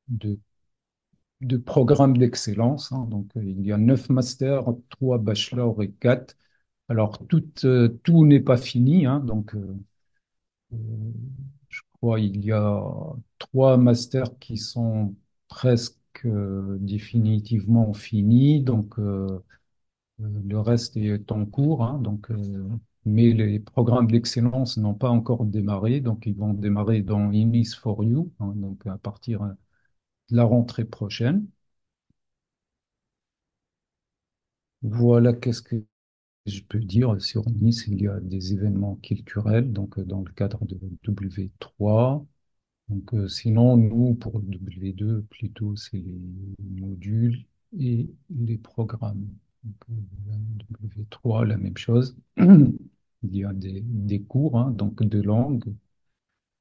[0.08, 0.39] de,
[1.41, 2.91] de programmes d'excellence.
[2.91, 3.06] hein.
[3.10, 6.36] donc il y a neuf masters, trois bachelors et quatre.
[6.89, 9.75] Alors tout, euh, tout n'est pas fini, hein, donc euh,
[11.69, 12.84] Je crois il y a
[13.39, 15.15] trois masters qui sont
[15.47, 19.39] presque euh, définitivement finis, donc euh, euh,
[20.19, 22.67] le reste est en cours, hein, donc, euh,
[23.06, 28.04] mais les programmes d'excellence n'ont pas encore démarré, donc ils vont démarrer dans English for
[28.04, 29.49] You, hein, donc à partir euh,
[30.32, 31.47] de la rentrée prochaine.
[34.84, 35.84] Voilà qu'est-ce que
[36.47, 37.86] je peux dire sur Nice.
[37.88, 42.26] Il y a des événements culturels, donc euh, dans le cadre de W3.
[42.89, 46.21] Donc, euh, sinon, nous, pour le W2, plutôt, c'est les
[46.60, 47.45] modules
[47.80, 49.28] et les programmes.
[49.63, 49.93] Donc, euh,
[50.71, 52.15] W3, la même chose.
[52.38, 55.63] Il y a des, des cours, hein, donc de langue,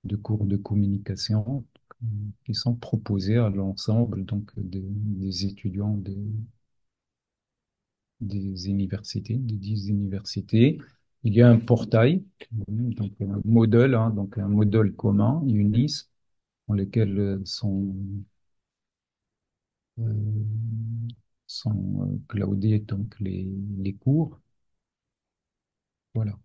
[0.04, 1.64] de cours de communication,
[2.44, 6.16] qui sont proposés à l'ensemble donc des, des étudiants des,
[8.20, 10.78] des universités, des dix universités.
[11.24, 12.24] Il y a un portail,
[12.68, 16.10] donc un modèle, hein, donc un modèle commun, UNIS,
[16.68, 17.94] dans lesquels euh, sont,
[19.98, 20.82] euh,
[21.52, 24.40] sont euh, cloudés donc les, les cours.
[26.14, 26.38] Voilà.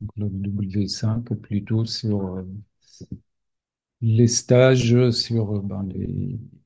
[0.00, 2.42] Donc le W5 plutôt sur, euh,
[4.00, 5.88] les stages sur euh, ben,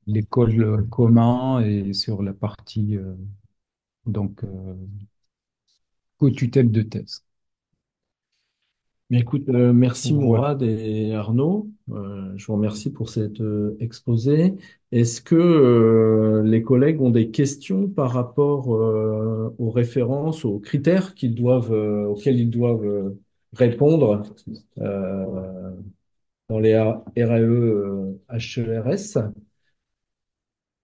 [0.07, 2.97] l'école commun et sur la partie
[4.05, 4.43] donc
[6.17, 7.23] co-tutelle de thèse.
[9.13, 10.11] Mais écoute, euh, merci.
[10.11, 11.69] Mourad et Arnaud.
[11.91, 14.55] Euh, je vous remercie pour cet euh, exposé.
[14.91, 22.09] Est-ce que les collègues ont des questions par rapport aux références, aux critères qu'ils doivent,
[22.09, 23.13] auxquels ils doivent
[23.53, 24.23] répondre
[26.49, 29.17] dans les RAE HERS?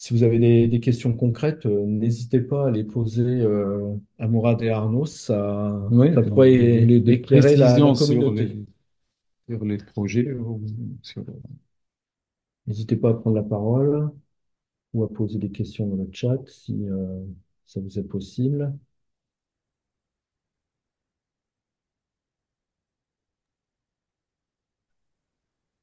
[0.01, 4.27] Si vous avez des, des questions concrètes, euh, n'hésitez pas à les poser euh, à
[4.29, 5.05] Mourad et Arnaud.
[5.05, 8.65] Ça, Oui, ça donc, pourrait des éclairer la, sur les,
[9.49, 10.25] sur les projets
[11.01, 11.23] sur...
[12.67, 14.11] N'hésitez pas à prendre la parole
[14.93, 17.23] ou à poser des questions dans le chat si euh,
[17.67, 18.73] ça vous est possible.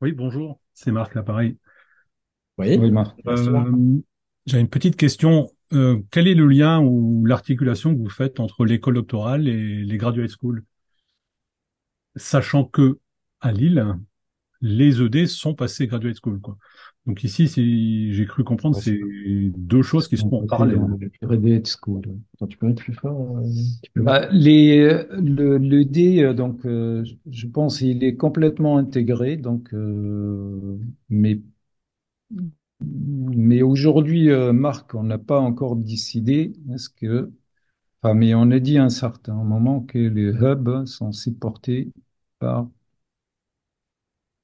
[0.00, 1.58] Oui, bonjour, c'est Marc l'appareil.
[2.58, 3.16] Oui, Oui, Marc.
[3.26, 3.98] Euh,
[4.46, 5.50] j'ai une petite question.
[5.72, 9.96] Euh, quel est le lien ou l'articulation que vous faites entre l'école doctorale et les
[9.96, 10.64] graduate schools,
[12.16, 12.98] sachant que
[13.40, 13.84] à Lille,
[14.62, 16.56] les ED sont passés graduate school, quoi.
[17.06, 17.46] Donc ici,
[18.12, 18.98] j'ai cru comprendre, c'est
[19.56, 20.78] deux choses qui On sont en parallèle.
[21.22, 22.02] graduate school.
[22.34, 23.42] Attends, tu peux mettre plus fort, euh,
[23.82, 28.78] tu peux Bah, les, le, le D, euh, donc, euh, je pense il est complètement
[28.78, 31.40] intégré, donc, euh, mais,
[32.80, 37.32] mais aujourd'hui, euh, Marc, on n'a pas encore décidé, est-ce que,
[38.02, 41.92] enfin, mais on a dit à un certain moment que les hubs sont supportés
[42.38, 42.68] par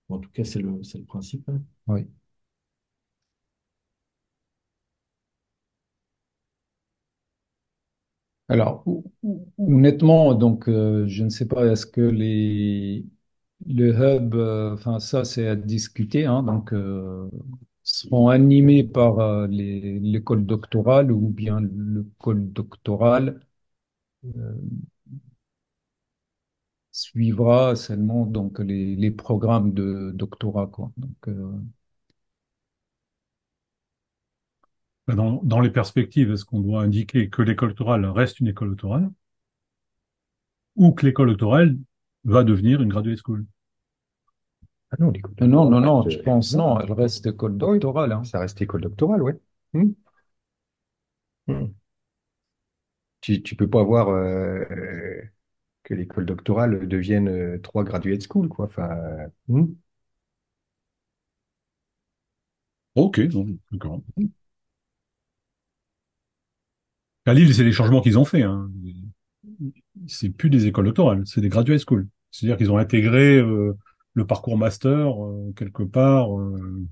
[0.09, 1.47] En tout cas, c'est le, c'est le principe.
[1.87, 2.07] Oui.
[8.47, 13.05] Alors, hon- hon- honnêtement, donc, euh, je ne sais pas, est-ce que les,
[13.67, 17.29] le hub, euh, enfin, ça, c'est à discuter, hein, donc, euh,
[17.83, 23.39] seront animés par l'école doctorale ou bien l'école doctorale
[24.37, 24.53] euh,
[26.95, 30.91] suivra seulement donc les, les programmes de doctorat, quoi.
[30.97, 31.51] Donc, euh,
[35.07, 39.09] Dans, dans les perspectives, est-ce qu'on doit indiquer que l'école doctorale reste une école doctorale
[40.77, 41.75] ou que l'école doctorale
[42.23, 43.45] va devenir une graduate school?
[44.91, 44.95] Ah
[45.47, 48.23] non, non, non, je pense non, elle reste école oui, doctorale, hein.
[48.23, 49.33] ça reste école doctorale, ouais.
[49.73, 49.91] Hmm.
[51.47, 51.75] Hmm.
[53.21, 54.65] Tu, tu peux pas avoir euh,
[55.85, 58.65] que l'école doctorale devienne euh, trois graduate school, quoi.
[58.65, 58.89] Enfin,
[59.47, 59.65] hmm.
[62.95, 63.19] Ok,
[63.71, 64.01] d'accord.
[67.25, 68.43] À c'est les changements qu'ils ont fait.
[68.43, 68.69] Hein.
[70.07, 72.07] C'est plus des écoles doctorales, c'est des graduate schools.
[72.31, 73.73] C'est-à-dire qu'ils ont intégré euh,
[74.13, 76.85] le parcours master euh, quelque part euh,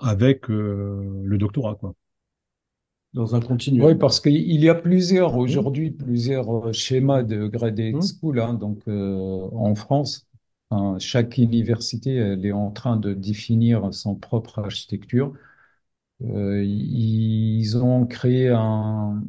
[0.00, 1.78] avec euh, le doctorat.
[3.12, 3.40] Dans un
[3.78, 3.94] Oui, continuum.
[3.94, 8.18] parce qu'il y a plusieurs, aujourd'hui, plusieurs euh, schémas de graduate Hmm.
[8.20, 10.26] school hein, donc, euh, en France.
[10.70, 15.32] Hein, chaque université, elle est en train de définir son propre architecture.
[16.24, 19.22] Euh, ils ont créé un,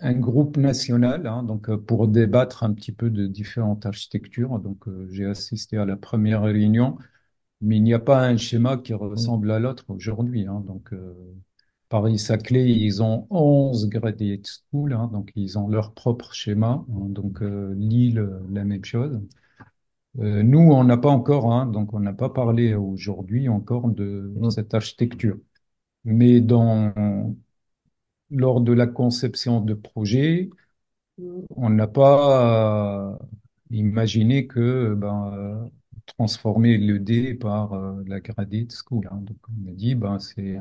[0.00, 4.58] un groupe national hein, donc, pour débattre un petit peu de différentes architectures.
[4.60, 6.98] Donc, euh, j'ai assisté à la première réunion,
[7.62, 10.46] mais il n'y a pas un schéma qui ressemble à l'autre aujourd'hui.
[10.46, 10.62] hein.
[10.66, 11.14] donc, euh,
[11.92, 16.84] Paris-Saclay, ils ont 11 graduate schools, hein, donc ils ont leur propre schéma.
[16.90, 17.08] hein.
[17.10, 19.20] donc, euh, Lille, euh, la même chose.
[20.20, 24.32] Euh, nous, on n'a pas encore, hein, donc on n'a pas parlé aujourd'hui encore de
[24.36, 24.50] Mm.
[24.50, 25.38] cette architecture.
[26.04, 26.92] Mais dans,
[28.30, 30.50] lors de la conception de projet,
[31.56, 33.18] on n'a pas euh,
[33.70, 35.70] imaginé que ben,
[36.06, 37.74] transformer le D par
[38.06, 39.08] la graduate school.
[39.10, 39.18] hein.
[39.22, 40.58] Donc on a dit ben c'est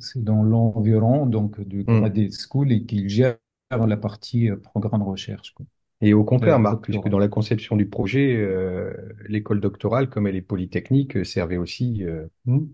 [0.00, 1.92] c'est dans l'environ donc de Hmm.
[1.98, 3.36] graduate school et qu'il gère
[3.70, 5.52] la partie euh, programme de recherche.
[5.54, 5.66] Quoi.
[6.02, 6.84] Et au contraire, Marc, doctorat.
[6.84, 8.92] puisque dans la conception du projet, euh,
[9.28, 12.66] l'école doctorale, comme elle est polytechnique, euh, servait aussi euh, hmm,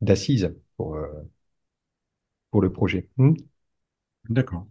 [0.00, 1.06] d'assise pour, euh,
[2.50, 3.08] pour le projet.
[3.18, 3.34] Hmm.
[4.28, 4.66] D'accord.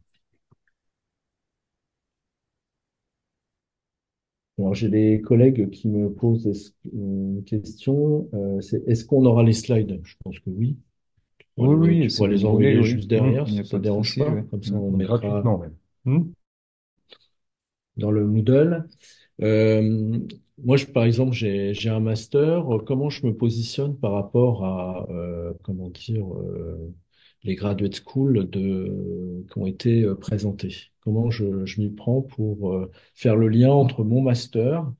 [4.57, 8.28] Alors, j'ai des collègues qui me posent une question.
[8.34, 10.01] Euh, c'est est-ce qu'on aura les slides?
[10.03, 10.78] Je pense que oui.
[11.58, 12.84] Oui, oui, tu si pourrais vous les envoyer oui.
[12.84, 14.41] juste derrière, a ça ne dérange souci, pas.
[14.51, 15.76] Comme ça, on mettra gratuitement même.
[17.97, 18.88] Dans le Moodle.
[19.41, 20.20] Euh,
[20.64, 22.66] moi, je, par exemple, j'ai, j'ai un master.
[22.86, 26.93] Comment je me positionne par rapport à, euh, comment dire, euh,
[27.43, 30.76] les graduate schools de, qui ont été euh, présentés?
[31.01, 34.91] Comment je, je m'y prends pour euh, faire le lien entre mon master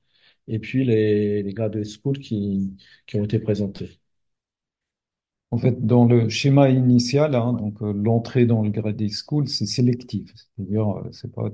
[0.48, 2.76] et puis les, les graduate schools qui,
[3.06, 4.00] qui ont été présentés?
[5.50, 9.66] En fait, dans le schéma initial, hein, donc euh, l'entrée dans le graduate school, c'est
[9.66, 10.32] sélectif.
[10.34, 11.50] C'est-à-dire, euh, c'est pas,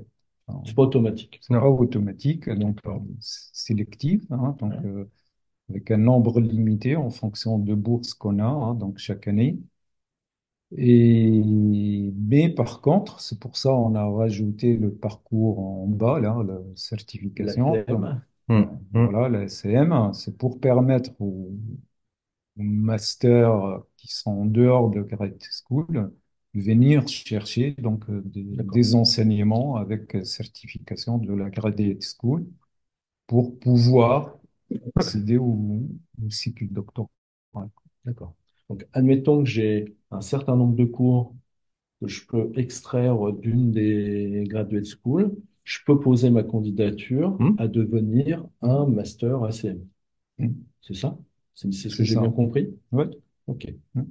[0.47, 1.39] enfin, C'est pas automatique.
[1.41, 5.09] c'est pas automatique, donc euh, sélectif, hein, donc euh,
[5.69, 9.59] avec un nombre limité en fonction de bourses qu'on a, hein, donc chaque année.
[10.75, 11.41] Et
[12.15, 16.59] mais par contre, c'est pour ça on a rajouté le parcours en bas là, la
[17.39, 17.83] La certification.
[17.87, 18.21] Donc, thème.
[18.47, 18.63] Hmm.
[18.93, 19.07] Hmm.
[19.09, 21.51] voilà, la SCM, c'est pour permettre aux,
[22.57, 26.11] aux masters qui sont en dehors de Grad School
[26.53, 32.45] venir chercher donc euh, des, enseignements avec certification de la Graduate School
[33.27, 34.37] pour pouvoir
[34.95, 35.57] accéder au,
[36.23, 37.09] au cycle doctoral.
[38.05, 38.35] D'accord.
[38.69, 41.35] Donc, admettons que j'ai un certain nombre de cours
[42.01, 45.31] que je peux extraire d'une des graduate schools.
[45.63, 47.55] Je peux poser ma candidature Hmm.
[47.57, 49.79] à devenir un master ACM.
[50.39, 50.53] Hmm.
[50.81, 51.17] C'est ça?
[51.55, 52.69] C'est ce que j'ai bien compris?
[52.91, 53.09] Ouais.
[53.47, 53.67] Ok.
[53.95, 54.03] Hmm.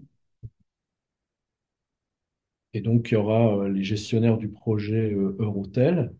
[2.74, 6.12] Et donc, il y aura euh, les gestionnaires du projet euh, Eurotel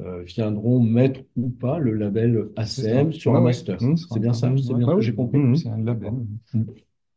[0.00, 3.80] euh, viendront mettre ou pas le label ACM sur un master.
[3.80, 3.96] Hmm.
[3.96, 4.54] C'est bien ça?
[4.58, 4.78] C'est Ouais.
[4.78, 5.38] bien ce que j'ai compris?
[5.38, 5.54] Hmm.
[5.56, 6.12] C'est un label.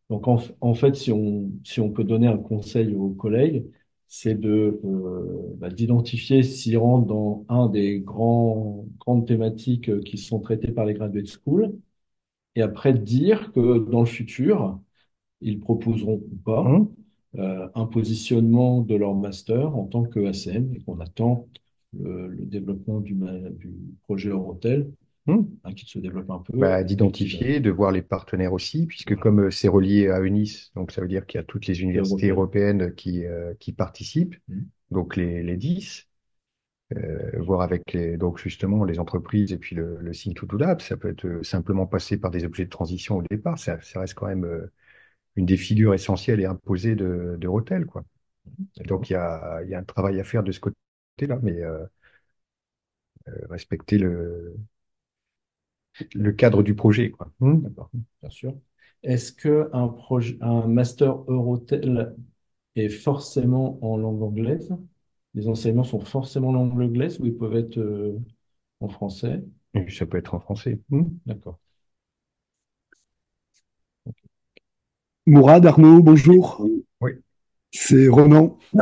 [0.09, 3.65] Donc, en, en fait, si on, si on peut donner un conseil aux collègues,
[4.07, 10.39] c'est de, euh, bah, d'identifier s'ils rentrent dans un des grands, grandes thématiques qui sont
[10.39, 11.73] traitées par les graduate schools,
[12.55, 14.79] et après dire que dans le futur,
[15.41, 16.87] ils proposeront ou pas Hmm.
[17.37, 21.47] euh, un positionnement de leur master en tant que ACM, et qu'on attend
[21.99, 23.15] le, le développement du,
[24.03, 24.91] projet Eurotel,
[25.25, 25.43] Hmm.
[25.63, 26.53] hein, qui se développe un peu.
[26.53, 30.91] Bah, d'identifier, de voir les partenaires aussi, puisque comme euh, c'est relié à UNIS, donc
[30.91, 32.37] ça veut dire qu'il y a toutes les universités Européenne.
[32.81, 34.69] européennes qui, euh, qui participent, Mhm.
[34.91, 36.07] donc les, les 10,
[36.97, 40.57] euh, voir avec les, donc justement les entreprises et puis le, le Think to Do
[40.57, 43.79] Lab, ça peut être euh, simplement passer par des objets de transition au départ, ça,
[43.81, 44.71] ça reste quand même euh,
[45.35, 48.05] une des figures essentielles et imposées de, de Rotel, quoi.
[48.85, 51.85] Donc il y a, y a un travail à faire de ce côté-là, mais euh,
[53.49, 54.55] respecter le,
[56.13, 57.31] le cadre du projet, quoi.
[57.39, 57.89] D'accord,
[58.21, 58.53] bien sûr.
[59.03, 62.15] Est-ce que un projet, un master Eurotel
[62.75, 64.75] est forcément en langue anglaise?
[65.35, 68.17] Les enseignements sont forcément en langue anglaise ou ils peuvent être euh,
[68.79, 69.43] en français?
[69.73, 70.79] Et ça peut être en français.
[70.89, 71.05] Hmm.
[71.25, 71.57] D'accord.
[75.25, 76.67] Mourad, Arnaud, bonjour.
[77.01, 77.11] Oui.
[77.71, 78.79] C'est Ronan au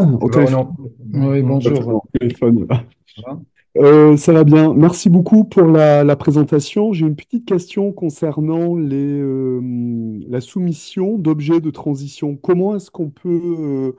[0.50, 0.76] non.
[1.14, 1.88] Oui, bonjour.
[1.88, 2.68] Au téléphone.
[3.16, 3.42] Ça va?
[3.78, 4.74] Euh, ça va bien.
[4.74, 6.92] Merci beaucoup pour la, la présentation.
[6.92, 12.36] J'ai une petite question concernant les, euh, la soumission d'objets de transition.
[12.36, 13.30] Comment est-ce qu'on peut
[13.60, 13.96] euh,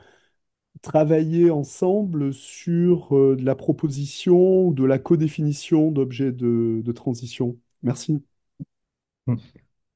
[0.83, 7.57] travailler ensemble sur euh, de la proposition ou de la codéfinition d'objets de, de transition?
[7.83, 8.23] Merci.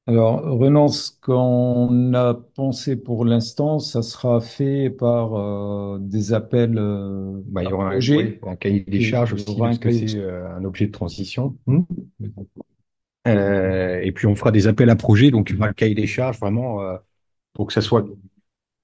[0.09, 6.77] Alors, Renan, ce qu'on a pensé pour l'instant, ça sera fait par euh, des appels
[6.77, 8.15] euh, Bah, il y aura un, projet.
[8.17, 11.57] oui, un cahier des charges aussi, parce que c'est euh, un objet de transition.
[11.65, 11.81] Hmm.
[13.27, 15.95] Euh, et puis on fera des appels à projets, donc il y aura le cahier
[15.95, 16.97] des charges vraiment euh,
[17.53, 18.05] pour que ça soit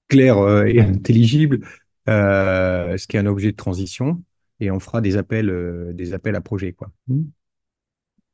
[0.08, 1.68] clair euh, et intelligible, euh,
[2.12, 4.22] ce qui est un objet de transition?
[4.60, 6.90] Et on fera des appels, euh, des appels à projets, quoi.
[7.08, 7.22] Hmm.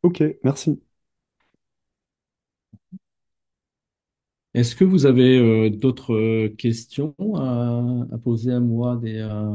[0.03, 0.81] Ok, merci.
[4.55, 9.53] Est-ce que vous avez euh, d'autres euh, questions à, à poser à moi et à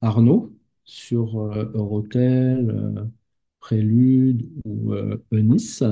[0.00, 0.54] Arnaud
[0.84, 3.04] sur euh, Eurotel, euh,
[3.60, 5.84] Prélude ou euh, Eunice?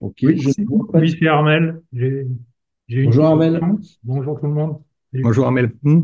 [0.00, 0.98] Ok, Oui, je ne vois pas.
[1.00, 1.80] oui, c'est Armel.
[3.02, 3.66] Bonjour, Armel.
[4.04, 4.82] Bonjour tout le monde.
[5.22, 5.72] Bonjour Armel.
[5.82, 6.02] Hmm.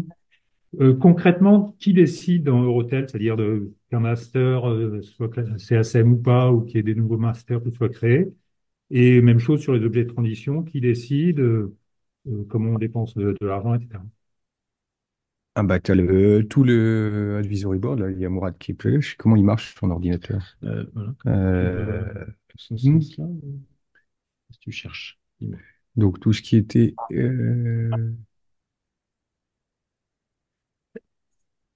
[0.80, 3.36] Euh, concrètement, qui décide dans Eurotel, c'est-à-dire
[3.90, 5.28] qu'un master euh, soit
[5.59, 8.32] CACM ou pas, ou qu'il y ait des nouveaux masters qui soient créés?
[8.90, 11.76] Et même chose sur les objets de transition, qui décide euh,
[12.51, 14.05] comment on dépense de, de l'argent, etc.
[15.55, 19.14] Ah bah le, tout le advisory board, là, il y a Mourad qui est plus.
[19.18, 20.57] Comment il marche son ordinateur.
[20.62, 21.14] Voilà.
[24.53, 25.18] Que tu cherches?
[25.96, 28.12] Donc tout ce qui était euh,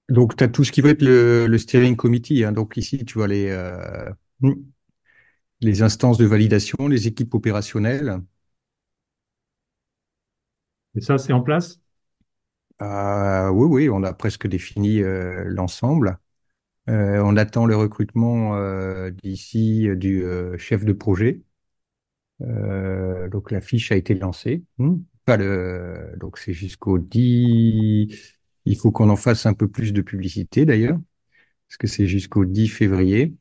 [0.09, 2.43] Donc, tu as tout ce qui va être le, le steering committee.
[2.45, 2.51] hein.
[2.53, 3.47] Donc, ici, tu vois les.
[3.49, 4.09] euh,
[5.61, 8.21] les instances de validation, les équipes opérationnelles.
[10.95, 11.79] Et ça, c'est en place?
[12.81, 16.19] Euh, oui, oui, on a presque défini euh, l'ensemble.
[16.89, 18.57] On attend le recrutement
[19.11, 20.25] d'ici du
[20.59, 21.41] chef de projet.
[22.41, 24.63] Euh, donc la fiche a été lancée.
[24.77, 24.97] Hmm.
[25.25, 28.35] Pas le, donc c'est jusqu'au 10.
[28.65, 30.97] Il faut qu'on en fasse un peu plus de publicité d'ailleurs,
[31.67, 33.35] parce que c'est jusqu'au 10 février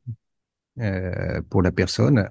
[0.81, 2.31] euh, pour la personne.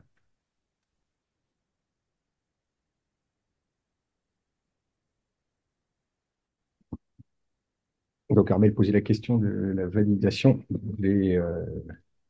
[8.29, 11.65] Donc Armel posait la question de la validation des, euh,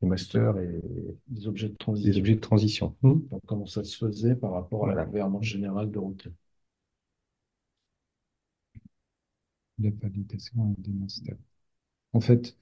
[0.06, 0.82] des masters et
[1.28, 2.18] Des objets de des transition.
[2.18, 2.96] objets de transition.
[3.02, 3.20] Hmm.
[3.32, 5.06] Donc, comment ça se faisait par rapport à la Voilà.
[5.06, 6.28] gouvernance générale de route.
[9.80, 11.38] La validation des masters.
[12.14, 12.58] En fait,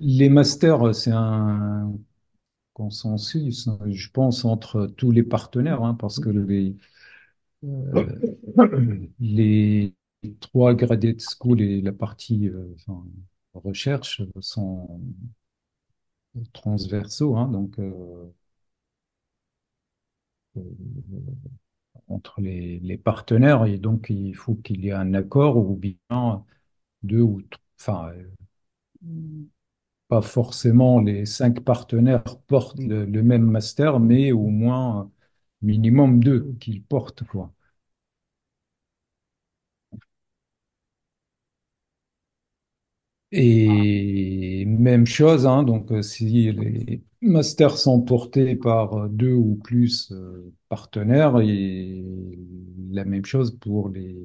[0.00, 1.92] les masters, c'est un
[2.74, 6.76] consensus, je pense, entre tous les partenaires, hein, parce que les,
[7.64, 8.06] euh,
[9.20, 9.94] les
[10.40, 13.04] trois graduate school et la partie euh, enfin,
[13.54, 15.00] recherche sont
[16.52, 18.32] transversaux, hein, donc euh,
[20.56, 20.62] euh,
[22.08, 26.44] entre les, les partenaires, et donc il faut qu'il y ait un accord ou bien
[27.04, 28.12] deux ou trois, enfin,
[29.04, 29.44] euh,
[30.08, 35.10] pas forcément les cinq partenaires portent le, le même master, mais au moins
[35.62, 37.52] minimum deux qu'ils portent, quoi.
[43.32, 43.91] Et
[44.82, 50.10] même chose, hein, donc euh, si les masters sont portés par euh, deux ou plus
[50.12, 52.04] euh, partenaires, et
[52.90, 54.16] la même chose pour les,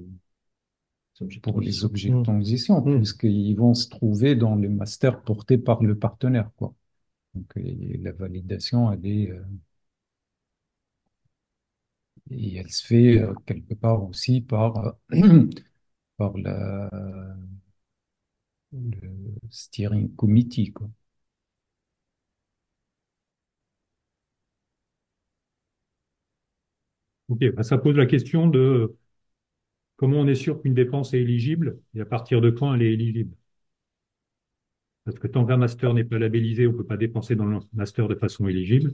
[1.16, 1.86] Ces objets de pour les transition.
[1.86, 6.74] objets de transition, puisqu'ils vont se trouver dans les masters portés par le partenaire, quoi.
[7.36, 9.44] Donc la validation, elle est, euh,
[12.32, 15.48] et elle se fait euh, quelque part aussi par, euh,
[16.18, 16.90] par la,
[19.02, 19.10] le
[19.52, 20.90] steering committee, quoi.
[27.30, 28.96] Ok, bah, ça pose la question de
[29.96, 32.94] comment on est sûr qu'une dépense est éligible et à partir de quand elle est
[32.94, 33.36] éligible.
[35.06, 37.58] Parce que tant qu'un master n'est pas labellisé, on ne peut pas dépenser dans le
[37.74, 38.94] master de façon éligible.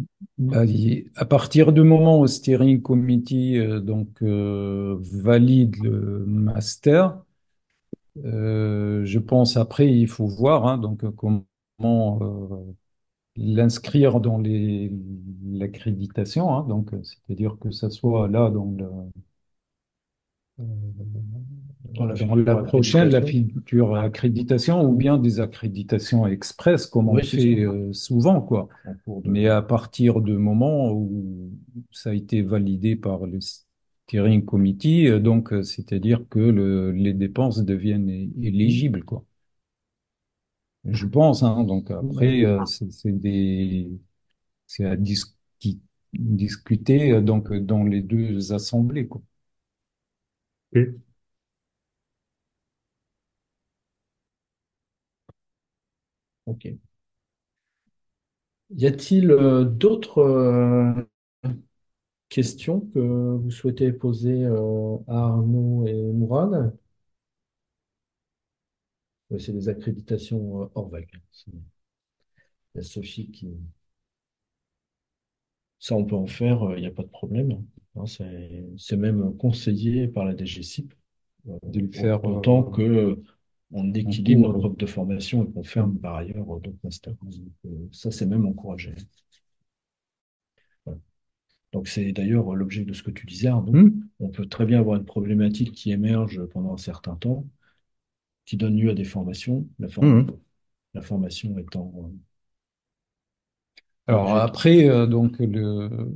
[0.00, 0.27] Bah, il-
[1.16, 7.20] à partir du moment où steering committee euh, donc euh, valide le master,
[8.24, 11.44] euh, je pense après il faut voir hein, donc comment
[13.36, 14.42] l'inscrire dans
[15.44, 18.86] l'accréditation, hein, donc c'est-à-dire que ça soit là dans le
[21.88, 23.22] Dans la dans future la prochaine, la accréditation.
[23.22, 28.68] future accréditation ou bien des accréditations express comme on Oui, fait euh, souvent quoi.
[29.06, 31.50] De- Mais à partir du moment où
[31.92, 37.14] ça a été validé par le steering committee, euh, donc euh, c'est-à-dire que le- les
[37.14, 39.24] dépenses deviennent éligibles, quoi.
[40.84, 43.90] Je pense, hein, donc après, euh, c'est des,
[44.66, 45.34] c'est à discu-
[46.14, 49.22] discuter donc dans les deux assemblées, quoi.
[56.48, 56.64] Ok.
[58.70, 60.92] Y a-t-il euh, d'autres euh,
[62.30, 66.74] questions que vous souhaitez poser euh, à Arnaud et Mourad?
[69.30, 71.08] Ouais, C'est des accréditations euh, hors vague.
[71.32, 71.50] C'est-
[72.74, 73.58] Il y a Sophie qui...
[75.80, 77.64] Ça, on peut en faire, il n'y a pas de problème.
[77.96, 80.94] Hein, c'est c'est même conseillé par la DGCIP,
[81.48, 83.22] euh, De le faire, autant euh, que
[83.72, 87.14] on équilibre notre offre de formation et qu'on ferme par ailleurs euh, d'autres masters.
[87.22, 87.34] Donc,
[87.66, 88.94] euh, ça, c'est même encouragé.
[90.84, 90.98] Voilà.
[91.72, 93.78] Donc, c'est d'ailleurs l'objet de ce que tu disais, Arnaud.
[93.78, 97.46] Hmm On peut très bien avoir une problématique qui émerge pendant un certain temps,
[98.46, 99.88] qui donne lieu à des formations, la,
[100.94, 102.08] la formation étant euh,
[104.06, 106.12] Alors après, euh, donc le,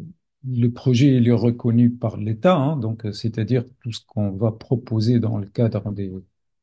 [0.48, 4.50] le projet il est reconnu par l'État, hein, donc euh, c'est-à-dire tout ce qu'on va
[4.52, 6.10] proposer dans le cadre des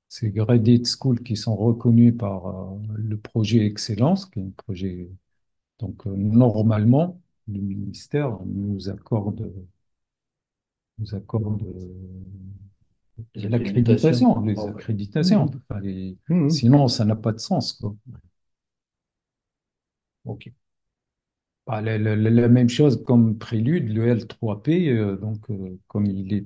[0.09, 5.09] ces graduate schools qui sont reconnus par euh, le projet Excellence, qui est un projet
[5.79, 9.51] donc euh, normalement le ministère nous accorde
[10.99, 11.63] nous accorde
[13.35, 15.45] l'accréditation, les accréditations.
[15.69, 16.17] Enfin, les-.
[16.47, 17.95] Sinon, ça n'a pas de sens, quoi.
[20.23, 20.47] Ok.
[21.67, 26.05] Bah, la, la- la- la même chose comme prélude, le L3P, euh, donc euh, comme
[26.05, 26.41] il est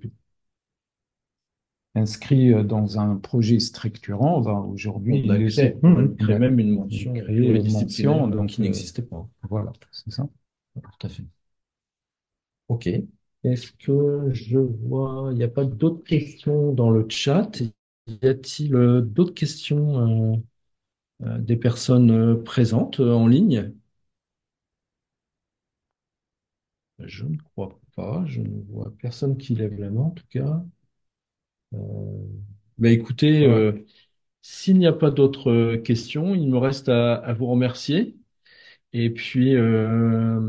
[1.96, 6.40] inscrit euh, dans un projet structurant va aujourd'hui On créé, on a il créé a-
[6.40, 9.28] même une mention créé une pluridisciplinaire mention, donc, qui euh, n'existait pas.
[9.44, 10.28] Voilà, c'est ça.
[10.82, 11.24] Tout à fait.
[12.68, 12.88] Ok.
[13.44, 17.52] Est-ce que je vois, il n'y a pas d'autres questions dans le chat?
[18.08, 20.38] Y a-t-il euh, d'autres questions euh,
[21.26, 23.74] euh, des personnes présentes en ligne?
[26.98, 28.26] Je ne crois pas.
[28.26, 30.66] Je ne vois personne qui lève la main, en tout cas.
[31.74, 31.78] Euh,
[32.78, 33.54] bah, écoutez, Ouais.
[33.54, 33.86] euh,
[34.42, 38.16] s'il n'y a pas d'autres euh, questions, il me reste à, à vous remercier.
[38.94, 40.40] Et puis, euh,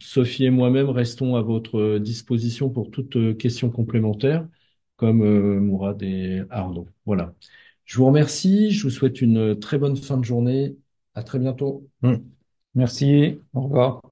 [0.00, 4.48] Sophie et moi-même restons à votre disposition pour toute question complémentaire,
[4.96, 6.88] comme euh, Mourad et Arnaud.
[7.06, 7.34] Voilà.
[7.84, 8.70] Je vous remercie.
[8.72, 10.76] Je vous souhaite une très bonne fin de journée.
[11.14, 11.88] À très bientôt.
[12.74, 14.02] Merci, au revoir.